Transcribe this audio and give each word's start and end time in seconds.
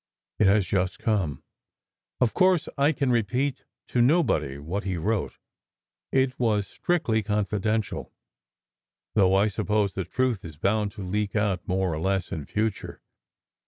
It 0.39 0.47
has 0.47 0.65
just 0.65 0.97
come. 0.97 1.43
Of 2.19 2.33
course, 2.33 2.67
I 2.75 2.91
can 2.91 3.11
repeat 3.11 3.65
to 3.89 4.01
nobody 4.01 4.57
what 4.57 4.83
he 4.83 4.97
wrote. 4.97 5.37
It 6.11 6.39
was 6.39 6.65
strictly 6.65 7.21
confidential, 7.21 8.11
though 9.13 9.35
I 9.35 9.47
suppose 9.47 9.93
the 9.93 10.03
truth 10.03 10.43
is 10.43 10.57
bound 10.57 10.91
to 10.93 11.03
leak 11.03 11.35
out, 11.35 11.67
more 11.67 11.93
or 11.93 11.99
less, 11.99 12.31
in 12.31 12.47
future. 12.47 12.99